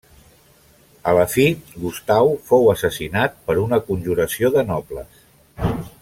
[1.11, 1.43] A la fi,
[1.83, 5.21] Gustau fou assassinat per una conjuració de nobles.